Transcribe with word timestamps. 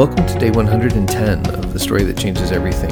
Welcome 0.00 0.26
to 0.28 0.38
day 0.38 0.50
110 0.50 1.46
of 1.56 1.74
the 1.74 1.78
story 1.78 2.04
that 2.04 2.16
changes 2.16 2.52
everything. 2.52 2.88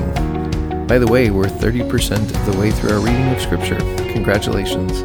By 0.86 0.98
the 0.98 1.06
way, 1.06 1.30
we're 1.30 1.46
30% 1.46 2.18
of 2.20 2.52
the 2.52 2.60
way 2.60 2.70
through 2.70 2.90
our 2.90 3.00
reading 3.00 3.32
of 3.32 3.40
Scripture. 3.40 3.78
Congratulations. 4.12 5.00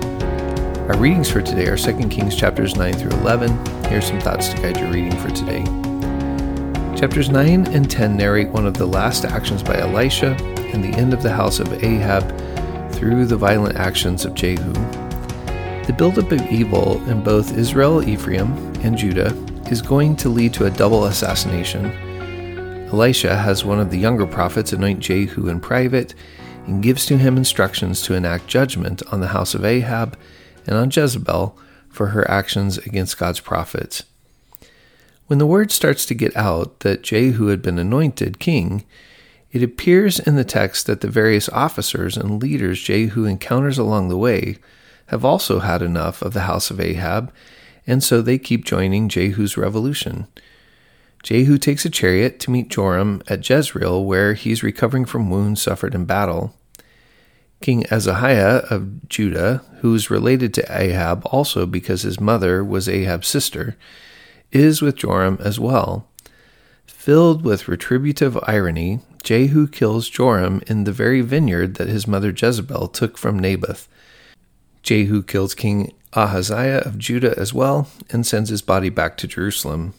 Our 0.89 0.97
readings 0.97 1.31
for 1.31 1.41
today 1.41 1.67
are 1.67 1.77
2 1.77 2.09
Kings 2.09 2.35
chapters 2.35 2.75
9 2.75 2.93
through 2.95 3.11
11. 3.21 3.51
Here 3.85 3.99
are 3.99 4.01
some 4.01 4.19
thoughts 4.19 4.49
to 4.49 4.57
guide 4.57 4.79
your 4.79 4.91
reading 4.91 5.15
for 5.17 5.29
today. 5.29 5.63
Chapters 6.99 7.29
9 7.29 7.67
and 7.67 7.89
10 7.89 8.17
narrate 8.17 8.49
one 8.49 8.67
of 8.67 8.73
the 8.73 8.85
last 8.85 9.23
actions 9.23 9.63
by 9.63 9.77
Elisha 9.77 10.35
and 10.73 10.83
the 10.83 10.99
end 10.99 11.13
of 11.13 11.23
the 11.23 11.31
house 11.31 11.61
of 11.61 11.81
Ahab 11.81 12.27
through 12.91 13.27
the 13.27 13.37
violent 13.37 13.77
actions 13.77 14.25
of 14.25 14.33
Jehu. 14.33 14.73
The 15.85 15.95
buildup 15.97 16.33
of 16.33 16.51
evil 16.51 17.01
in 17.09 17.23
both 17.23 17.57
Israel, 17.57 18.05
Ephraim, 18.05 18.51
and 18.83 18.97
Judah 18.97 19.33
is 19.71 19.81
going 19.81 20.15
to 20.17 20.29
lead 20.29 20.53
to 20.53 20.65
a 20.65 20.71
double 20.71 21.05
assassination. 21.05 21.85
Elisha 22.87 23.35
has 23.35 23.65
one 23.65 23.79
of 23.79 23.89
the 23.89 23.97
younger 23.97 24.27
prophets 24.27 24.71
anoint 24.71 24.99
Jehu 24.99 25.47
in 25.47 25.59
private 25.59 26.13
and 26.65 26.83
gives 26.83 27.05
to 27.07 27.17
him 27.17 27.37
instructions 27.37 28.01
to 28.03 28.13
enact 28.13 28.47
judgment 28.47 29.01
on 29.11 29.19
the 29.19 29.29
house 29.29 29.55
of 29.55 29.65
Ahab 29.65 30.17
and 30.67 30.75
on 30.75 30.91
Jezebel 30.91 31.57
for 31.89 32.07
her 32.07 32.29
actions 32.29 32.77
against 32.77 33.17
God's 33.17 33.39
prophets. 33.39 34.03
When 35.27 35.39
the 35.39 35.45
word 35.45 35.71
starts 35.71 36.05
to 36.05 36.13
get 36.13 36.35
out 36.35 36.81
that 36.81 37.01
Jehu 37.01 37.47
had 37.47 37.61
been 37.61 37.79
anointed 37.79 38.39
king, 38.39 38.83
it 39.51 39.63
appears 39.63 40.19
in 40.19 40.35
the 40.35 40.43
text 40.43 40.85
that 40.87 41.01
the 41.01 41.07
various 41.07 41.47
officers 41.49 42.17
and 42.17 42.41
leaders 42.41 42.81
Jehu 42.81 43.25
encounters 43.25 43.77
along 43.77 44.09
the 44.09 44.17
way 44.17 44.57
have 45.07 45.23
also 45.23 45.59
had 45.59 45.81
enough 45.81 46.21
of 46.21 46.33
the 46.33 46.41
house 46.41 46.71
of 46.71 46.79
Ahab 46.79 47.31
and 47.85 48.03
so 48.03 48.21
they 48.21 48.37
keep 48.37 48.65
joining 48.65 49.09
Jehu's 49.09 49.57
revolution. 49.57 50.27
Jehu 51.23 51.57
takes 51.57 51.85
a 51.85 51.89
chariot 51.89 52.39
to 52.41 52.51
meet 52.51 52.69
Joram 52.69 53.23
at 53.27 53.47
Jezreel, 53.49 54.03
where 54.03 54.33
he's 54.33 54.61
recovering 54.61 55.05
from 55.05 55.29
wounds 55.29 55.61
suffered 55.61 55.95
in 55.95 56.05
battle. 56.05 56.53
King 57.61 57.85
Ahaziah 57.89 58.65
of 58.69 59.07
Judah, 59.07 59.63
who's 59.79 60.09
related 60.09 60.53
to 60.53 60.65
Ahab 60.69 61.23
also 61.27 61.65
because 61.65 62.01
his 62.01 62.19
mother 62.19 62.61
was 62.61 62.89
Ahab's 62.89 63.29
sister, 63.29 63.77
is 64.51 64.81
with 64.81 64.97
Joram 64.97 65.37
as 65.39 65.61
well. 65.61 66.09
Filled 66.85 67.45
with 67.45 67.69
retributive 67.69 68.37
irony, 68.43 68.99
Jehu 69.23 69.67
kills 69.67 70.09
Joram 70.09 70.61
in 70.67 70.83
the 70.83 70.91
very 70.91 71.21
vineyard 71.21 71.75
that 71.75 71.87
his 71.87 72.05
mother 72.05 72.31
Jezebel 72.31 72.89
took 72.89 73.17
from 73.17 73.39
Naboth. 73.39 73.87
Jehu 74.83 75.23
kills 75.23 75.55
King 75.55 75.93
Ahaziah 76.15 76.79
of 76.79 76.97
Judah 76.97 77.37
as 77.37 77.53
well, 77.53 77.87
and 78.09 78.25
sends 78.25 78.49
his 78.49 78.61
body 78.61 78.89
back 78.89 79.17
to 79.17 79.27
Jerusalem. 79.27 79.93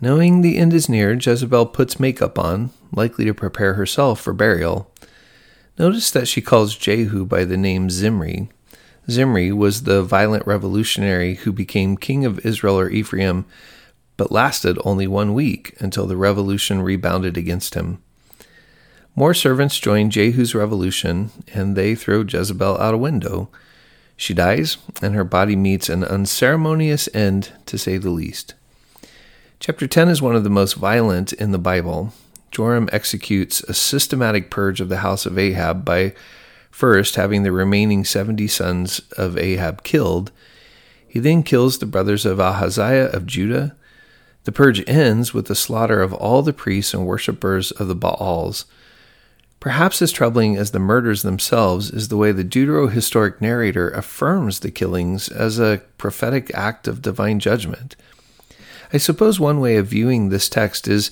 Knowing 0.00 0.40
the 0.40 0.56
end 0.56 0.72
is 0.72 0.88
near, 0.88 1.12
Jezebel 1.12 1.66
puts 1.66 2.00
makeup 2.00 2.38
on, 2.38 2.70
likely 2.92 3.24
to 3.26 3.34
prepare 3.34 3.74
herself 3.74 4.20
for 4.20 4.32
burial. 4.32 4.90
Notice 5.78 6.10
that 6.10 6.28
she 6.28 6.40
calls 6.40 6.76
Jehu 6.76 7.26
by 7.26 7.44
the 7.44 7.56
name 7.56 7.90
Zimri. 7.90 8.48
Zimri 9.10 9.52
was 9.52 9.82
the 9.82 10.02
violent 10.02 10.46
revolutionary 10.46 11.36
who 11.36 11.52
became 11.52 11.96
king 11.96 12.24
of 12.24 12.44
Israel 12.44 12.78
or 12.78 12.88
Ephraim, 12.88 13.44
but 14.16 14.32
lasted 14.32 14.78
only 14.84 15.06
one 15.06 15.34
week 15.34 15.74
until 15.78 16.06
the 16.06 16.16
revolution 16.16 16.82
rebounded 16.82 17.36
against 17.36 17.74
him. 17.74 18.02
More 19.14 19.34
servants 19.34 19.78
join 19.78 20.10
Jehu's 20.10 20.54
revolution, 20.54 21.30
and 21.52 21.76
they 21.76 21.94
throw 21.94 22.22
Jezebel 22.22 22.78
out 22.78 22.94
a 22.94 22.98
window. 22.98 23.50
She 24.20 24.34
dies, 24.34 24.76
and 25.00 25.14
her 25.14 25.24
body 25.24 25.56
meets 25.56 25.88
an 25.88 26.04
unceremonious 26.04 27.08
end, 27.14 27.52
to 27.64 27.78
say 27.78 27.96
the 27.96 28.10
least. 28.10 28.52
Chapter 29.60 29.86
10 29.86 30.10
is 30.10 30.20
one 30.20 30.36
of 30.36 30.44
the 30.44 30.50
most 30.50 30.74
violent 30.74 31.32
in 31.32 31.52
the 31.52 31.58
Bible. 31.58 32.12
Joram 32.50 32.90
executes 32.92 33.62
a 33.62 33.72
systematic 33.72 34.50
purge 34.50 34.82
of 34.82 34.90
the 34.90 34.98
house 34.98 35.24
of 35.24 35.38
Ahab 35.38 35.86
by 35.86 36.12
first 36.70 37.14
having 37.14 37.44
the 37.44 37.50
remaining 37.50 38.04
70 38.04 38.46
sons 38.48 39.00
of 39.16 39.38
Ahab 39.38 39.84
killed. 39.84 40.32
He 41.08 41.18
then 41.18 41.42
kills 41.42 41.78
the 41.78 41.86
brothers 41.86 42.26
of 42.26 42.38
Ahaziah 42.38 43.06
of 43.06 43.24
Judah. 43.24 43.74
The 44.44 44.52
purge 44.52 44.86
ends 44.86 45.32
with 45.32 45.46
the 45.46 45.54
slaughter 45.54 46.02
of 46.02 46.12
all 46.12 46.42
the 46.42 46.52
priests 46.52 46.92
and 46.92 47.06
worshippers 47.06 47.70
of 47.70 47.88
the 47.88 47.94
Baals. 47.94 48.66
Perhaps 49.60 50.00
as 50.00 50.10
troubling 50.10 50.56
as 50.56 50.70
the 50.70 50.78
murders 50.78 51.20
themselves 51.20 51.90
is 51.90 52.08
the 52.08 52.16
way 52.16 52.32
the 52.32 52.42
Deutero-historic 52.42 53.42
narrator 53.42 53.90
affirms 53.90 54.60
the 54.60 54.70
killings 54.70 55.28
as 55.28 55.58
a 55.58 55.82
prophetic 55.98 56.50
act 56.54 56.88
of 56.88 57.02
divine 57.02 57.38
judgment. 57.38 57.94
I 58.90 58.96
suppose 58.96 59.38
one 59.38 59.60
way 59.60 59.76
of 59.76 59.86
viewing 59.86 60.30
this 60.30 60.48
text 60.48 60.88
is 60.88 61.10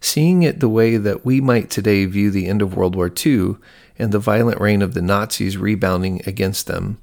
seeing 0.00 0.42
it 0.42 0.60
the 0.60 0.68
way 0.68 0.96
that 0.96 1.26
we 1.26 1.42
might 1.42 1.68
today 1.68 2.06
view 2.06 2.30
the 2.30 2.46
end 2.46 2.62
of 2.62 2.74
World 2.74 2.96
War 2.96 3.12
II 3.14 3.56
and 3.98 4.12
the 4.12 4.18
violent 4.18 4.58
reign 4.58 4.80
of 4.80 4.94
the 4.94 5.02
Nazis 5.02 5.58
rebounding 5.58 6.22
against 6.26 6.66
them. 6.66 6.96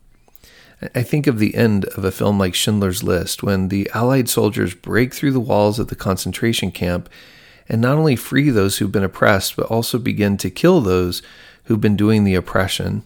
I 0.95 1.03
think 1.03 1.27
of 1.27 1.37
the 1.37 1.55
end 1.55 1.85
of 1.85 2.03
a 2.05 2.11
film 2.11 2.39
like 2.39 2.55
Schindler's 2.55 3.03
List 3.03 3.43
when 3.43 3.69
the 3.69 3.89
Allied 3.93 4.29
soldiers 4.29 4.73
break 4.73 5.13
through 5.13 5.31
the 5.31 5.39
walls 5.39 5.77
of 5.77 5.87
the 5.87 5.95
concentration 5.95 6.71
camp 6.71 7.07
and 7.69 7.81
not 7.81 7.97
only 7.97 8.15
free 8.15 8.49
those 8.49 8.77
who've 8.77 8.91
been 8.91 9.03
oppressed, 9.03 9.55
but 9.55 9.67
also 9.67 9.97
begin 9.97 10.37
to 10.37 10.49
kill 10.49 10.81
those 10.81 11.21
who've 11.65 11.81
been 11.81 11.97
doing 11.97 12.23
the 12.23 12.35
oppression. 12.35 13.03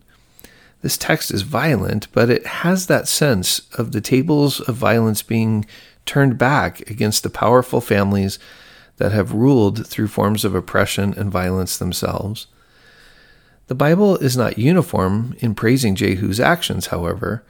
This 0.82 0.98
text 0.98 1.32
is 1.32 1.44
violent, 1.44 2.08
but 2.12 2.30
it 2.30 2.46
has 2.46 2.88
that 2.88 3.08
sense 3.08 3.62
of 3.78 3.92
the 3.92 4.02
tables 4.02 4.60
of 4.62 4.76
violence 4.76 5.22
being 5.22 5.66
turned 6.06 6.38
back 6.38 6.82
against 6.90 7.24
the 7.24 7.30
powerful 7.30 7.82
families 7.82 8.40
that 8.98 9.12
have 9.12 9.34
ruled 9.34 9.86
through 9.88 10.08
forms 10.08 10.44
of 10.44 10.56
oppression 10.56 11.14
and 11.16 11.32
violence 11.32 11.78
themselves. 11.78 12.48
The 13.68 13.76
Bible 13.76 14.18
is 14.18 14.36
not 14.36 14.58
uniform 14.58 15.36
in 15.40 15.56
praising 15.56 15.96
Jehu's 15.96 16.40
actions, 16.40 16.88
however. 16.88 17.44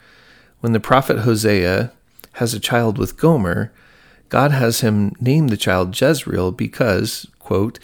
When 0.59 0.73
the 0.73 0.79
prophet 0.79 1.19
Hosea 1.19 1.91
has 2.33 2.53
a 2.53 2.59
child 2.59 2.97
with 2.97 3.17
Gomer, 3.17 3.71
God 4.31 4.51
has 4.53 4.79
him 4.79 5.13
name 5.19 5.49
the 5.49 5.57
child 5.57 5.99
Jezreel 5.99 6.53
because, 6.53 7.27
quote, 7.39 7.79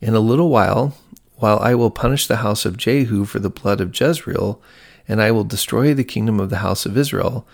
In 0.00 0.14
a 0.14 0.20
little 0.20 0.48
while, 0.48 0.96
while 1.36 1.60
I 1.60 1.76
will 1.76 1.92
punish 1.92 2.26
the 2.26 2.38
house 2.38 2.64
of 2.64 2.76
Jehu 2.76 3.24
for 3.24 3.38
the 3.38 3.48
blood 3.48 3.80
of 3.80 3.98
Jezreel, 3.98 4.60
and 5.06 5.22
I 5.22 5.30
will 5.30 5.44
destroy 5.44 5.94
the 5.94 6.02
kingdom 6.02 6.40
of 6.40 6.50
the 6.50 6.58
house 6.58 6.86
of 6.86 6.98
Israel, 6.98 7.46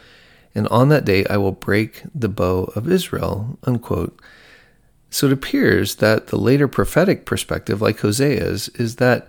and 0.54 0.66
on 0.68 0.88
that 0.88 1.04
day 1.04 1.26
I 1.26 1.36
will 1.36 1.52
break 1.52 2.02
the 2.14 2.30
bow 2.30 2.72
of 2.74 2.90
Israel. 2.90 3.58
Unquote. 3.64 4.18
So 5.10 5.26
it 5.26 5.32
appears 5.34 5.96
that 5.96 6.28
the 6.28 6.38
later 6.38 6.68
prophetic 6.68 7.26
perspective, 7.26 7.82
like 7.82 7.98
Hosea's, 7.98 8.70
is 8.70 8.96
that 8.96 9.28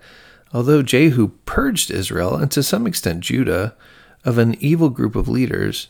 although 0.54 0.80
Jehu 0.80 1.32
purged 1.44 1.90
Israel, 1.90 2.36
and 2.36 2.50
to 2.52 2.62
some 2.62 2.86
extent 2.86 3.20
Judah, 3.20 3.76
of 4.24 4.38
an 4.38 4.56
evil 4.60 4.88
group 4.88 5.14
of 5.14 5.28
leaders, 5.28 5.88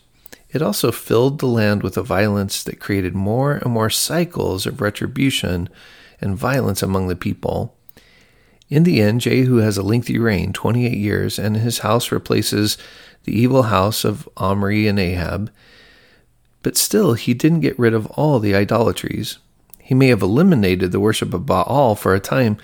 it 0.53 0.63
also 0.63 0.91
filled 0.91 1.39
the 1.39 1.47
land 1.47 1.83
with 1.83 1.97
a 1.97 2.03
violence 2.03 2.63
that 2.63 2.81
created 2.81 3.15
more 3.15 3.55
and 3.55 3.73
more 3.73 3.91
cycles 3.91 4.67
of 4.67 4.81
retribution 4.81 5.69
and 6.21 6.37
violence 6.37 6.83
among 6.83 7.09
the 7.09 7.17
people. 7.17 7.77
In 8.69 8.85
the 8.85 9.01
end, 9.01 9.21
Jehu 9.21 9.57
has 9.57 9.77
a 9.77 9.83
lengthy 9.83 10.19
reign, 10.19 10.53
28 10.53 10.97
years, 10.97 11.39
and 11.39 11.57
his 11.57 11.79
house 11.79 12.13
replaces 12.13 12.79
the 13.25 13.39
evil 13.39 13.65
house 13.65 14.05
of 14.05 14.29
Omri 14.37 14.87
and 14.87 14.99
Ahab. 14.99 15.51
But 16.63 16.77
still, 16.77 17.15
he 17.15 17.35
didn't 17.35 17.61
get 17.61 17.79
rid 17.79 17.95
of 17.95 18.07
all 18.09 18.39
the 18.39 18.55
idolatries. 18.55 19.39
He 19.79 19.95
may 19.95 20.09
have 20.09 20.23
eliminated 20.23 20.93
the 20.93 21.01
worship 21.01 21.35
of 21.35 21.47
Baal 21.47 21.97
for 21.97 22.15
a 22.15 22.21
time, 22.21 22.59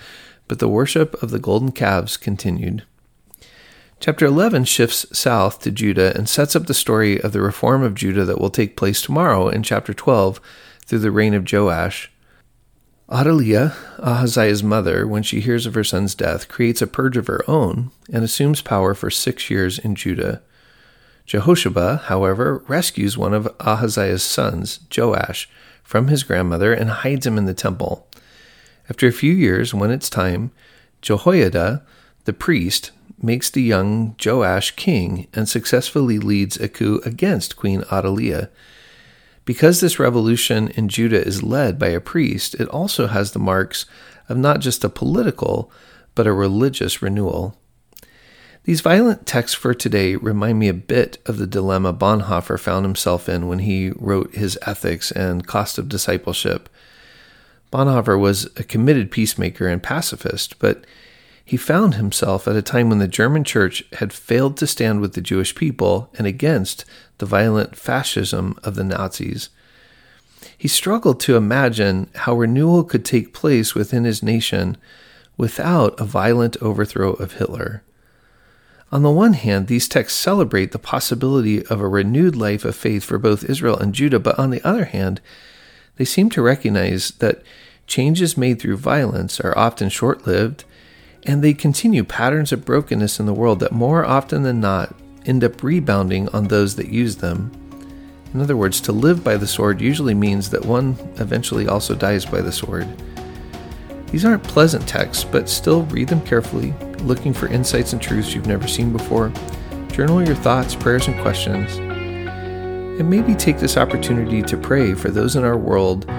but 0.47 0.59
the 0.59 0.69
worship 0.69 1.21
of 1.21 1.29
the 1.29 1.39
golden 1.39 1.71
calves 1.71 2.15
continued. 2.15 2.85
Chapter 3.99 4.27
11 4.27 4.65
shifts 4.65 5.07
south 5.11 5.59
to 5.61 5.71
Judah 5.71 6.15
and 6.15 6.29
sets 6.29 6.55
up 6.55 6.67
the 6.67 6.73
story 6.75 7.19
of 7.19 7.31
the 7.31 7.41
reform 7.41 7.81
of 7.81 7.95
Judah 7.95 8.25
that 8.25 8.39
will 8.39 8.51
take 8.51 8.77
place 8.77 9.01
tomorrow 9.01 9.49
in 9.49 9.63
chapter 9.63 9.93
12 9.93 10.39
through 10.85 10.99
the 10.99 11.11
reign 11.11 11.33
of 11.33 11.51
Joash. 11.51 12.11
Athaliah, 13.11 13.73
Ahaziah's 13.97 14.61
mother, 14.61 15.07
when 15.07 15.23
she 15.23 15.39
hears 15.39 15.65
of 15.65 15.73
her 15.73 15.83
son's 15.83 16.13
death, 16.13 16.47
creates 16.47 16.81
a 16.81 16.87
purge 16.87 17.17
of 17.17 17.27
her 17.27 17.43
own 17.49 17.89
and 18.13 18.23
assumes 18.23 18.61
power 18.61 18.93
for 18.93 19.09
six 19.09 19.49
years 19.49 19.79
in 19.79 19.95
Judah. 19.95 20.43
Jehosheba, 21.25 22.03
however, 22.03 22.63
rescues 22.67 23.17
one 23.17 23.33
of 23.33 23.49
Ahaziah's 23.59 24.23
sons, 24.23 24.79
Joash, 24.95 25.49
from 25.83 26.07
his 26.07 26.23
grandmother 26.23 26.71
and 26.71 26.89
hides 26.89 27.25
him 27.25 27.37
in 27.37 27.45
the 27.45 27.53
temple. 27.53 28.07
After 28.89 29.07
a 29.07 29.11
few 29.11 29.33
years, 29.33 29.73
when 29.73 29.89
it's 29.89 30.09
time, 30.09 30.51
Jehoiada, 31.01 31.83
the 32.25 32.33
priest, 32.33 32.91
makes 33.21 33.49
the 33.49 33.61
young 33.61 34.15
Joash 34.23 34.71
king 34.75 35.27
and 35.33 35.49
successfully 35.49 36.19
leads 36.19 36.57
a 36.57 36.67
coup 36.67 37.01
against 37.05 37.57
Queen 37.57 37.81
Athaliah. 37.91 38.49
Because 39.45 39.79
this 39.79 39.99
revolution 39.99 40.67
in 40.69 40.89
Judah 40.89 41.25
is 41.25 41.41
led 41.41 41.79
by 41.79 41.87
a 41.87 42.01
priest, 42.01 42.53
it 42.55 42.67
also 42.67 43.07
has 43.07 43.31
the 43.31 43.39
marks 43.39 43.85
of 44.27 44.37
not 44.37 44.59
just 44.59 44.83
a 44.83 44.89
political, 44.89 45.71
but 46.15 46.27
a 46.27 46.33
religious 46.33 47.01
renewal. 47.01 47.57
These 48.65 48.81
violent 48.81 49.25
texts 49.25 49.55
for 49.55 49.73
today 49.73 50.17
remind 50.17 50.59
me 50.59 50.67
a 50.67 50.73
bit 50.73 51.19
of 51.25 51.37
the 51.37 51.47
dilemma 51.47 51.93
Bonhoeffer 51.93 52.59
found 52.59 52.85
himself 52.85 53.29
in 53.29 53.47
when 53.47 53.59
he 53.59 53.91
wrote 53.95 54.35
his 54.35 54.59
Ethics 54.67 55.09
and 55.09 55.47
Cost 55.47 55.77
of 55.77 55.87
Discipleship. 55.87 56.67
Bonhoeffer 57.71 58.19
was 58.19 58.49
a 58.57 58.65
committed 58.65 59.09
peacemaker 59.09 59.69
and 59.69 59.81
pacifist, 59.81 60.59
but 60.59 60.83
he 61.47 61.55
found 61.55 61.95
himself 61.95 62.45
at 62.45 62.57
a 62.57 62.61
time 62.61 62.89
when 62.89 62.97
the 62.97 63.07
German 63.07 63.45
church 63.45 63.81
had 63.93 64.11
failed 64.11 64.57
to 64.57 64.67
stand 64.67 64.99
with 64.99 65.13
the 65.13 65.21
Jewish 65.21 65.55
people 65.55 66.09
and 66.17 66.27
against 66.27 66.83
the 67.19 67.25
violent 67.25 67.77
fascism 67.77 68.59
of 68.65 68.75
the 68.75 68.83
Nazis. 68.83 69.47
He 70.57 70.67
struggled 70.67 71.21
to 71.21 71.37
imagine 71.37 72.09
how 72.15 72.35
renewal 72.35 72.83
could 72.83 73.05
take 73.05 73.33
place 73.33 73.73
within 73.73 74.03
his 74.03 74.21
nation 74.21 74.75
without 75.37 75.97
a 75.97 76.03
violent 76.03 76.57
overthrow 76.61 77.13
of 77.13 77.35
Hitler. 77.35 77.81
On 78.91 79.01
the 79.01 79.09
one 79.09 79.33
hand, 79.33 79.67
these 79.67 79.87
texts 79.87 80.19
celebrate 80.19 80.73
the 80.73 80.79
possibility 80.79 81.65
of 81.67 81.79
a 81.79 81.87
renewed 81.87 82.35
life 82.35 82.65
of 82.65 82.75
faith 82.75 83.05
for 83.05 83.17
both 83.17 83.49
Israel 83.49 83.77
and 83.77 83.95
Judah, 83.95 84.19
but 84.19 84.37
on 84.37 84.49
the 84.49 84.67
other 84.67 84.85
hand, 84.85 85.21
they 85.95 86.03
seem 86.03 86.29
to 86.31 86.41
recognize 86.41 87.11
that 87.19 87.41
changes 87.85 88.35
made 88.35 88.59
through 88.61 88.75
violence 88.75 89.39
are 89.39 89.57
often 89.57 89.87
short 89.87 90.27
lived, 90.27 90.65
and 91.27 91.43
they 91.43 91.53
continue 91.53 92.05
patterns 92.05 92.53
of 92.53 92.63
brokenness 92.63 93.19
in 93.19 93.25
the 93.25 93.33
world 93.33 93.59
that 93.59 93.73
more 93.73 94.05
often 94.05 94.43
than 94.43 94.61
not 94.61 94.95
end 95.25 95.43
up 95.43 95.61
rebounding 95.61 96.29
on 96.29 96.47
those 96.47 96.77
that 96.77 96.87
use 96.87 97.17
them. 97.17 97.51
In 98.33 98.39
other 98.39 98.55
words, 98.55 98.79
to 98.81 98.93
live 98.93 99.25
by 99.25 99.35
the 99.35 99.45
sword 99.45 99.81
usually 99.81 100.13
means 100.13 100.49
that 100.49 100.65
one 100.65 100.95
eventually 101.17 101.67
also 101.67 101.95
dies 101.95 102.25
by 102.25 102.39
the 102.39 102.51
sword. 102.51 102.87
These 104.09 104.23
aren't 104.23 104.43
pleasant 104.43 104.87
texts, 104.87 105.25
but 105.25 105.49
still 105.49 105.83
read 105.83 106.07
them 106.07 106.21
carefully, 106.21 106.73
looking 106.99 107.33
for 107.33 107.47
insights 107.47 107.91
and 107.91 108.01
truths 108.01 108.33
you've 108.33 108.47
never 108.47 108.67
seen 108.67 108.93
before. 108.93 109.33
Journal 109.91 110.25
your 110.25 110.35
thoughts, 110.35 110.75
prayers, 110.75 111.07
and 111.07 111.21
questions. 111.21 111.75
And 111.75 113.09
maybe 113.09 113.35
take 113.35 113.59
this 113.59 113.75
opportunity 113.75 114.41
to 114.43 114.55
pray 114.55 114.93
for 114.93 115.09
those 115.09 115.35
in 115.35 115.43
our 115.43 115.57
world 115.57 116.09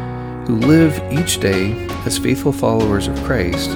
who 0.46 0.56
live 0.56 1.00
each 1.10 1.40
day 1.40 1.86
as 2.04 2.18
faithful 2.18 2.52
followers 2.52 3.08
of 3.08 3.16
Christ, 3.24 3.70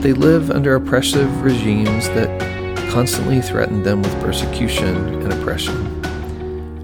they 0.00 0.12
live 0.14 0.50
under 0.50 0.74
oppressive 0.76 1.42
regimes 1.42 2.08
that 2.10 2.40
constantly 2.90 3.40
threaten 3.40 3.82
them 3.82 4.02
with 4.02 4.12
persecution 4.20 4.96
and 5.22 5.32
oppression. 5.32 5.76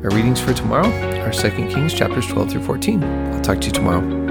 Our 0.05 0.11
readings 0.11 0.41
for 0.41 0.53
tomorrow 0.53 0.89
are 1.23 1.33
2 1.33 1.51
Kings 1.51 1.95
chapters 1.95 2.27
12 2.27 2.53
through 2.53 2.63
14. 2.63 3.03
I'll 3.03 3.41
talk 3.41 3.61
to 3.63 3.67
you 3.67 3.73
tomorrow. 3.73 4.26